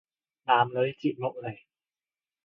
[0.45, 1.59] 男女節目嚟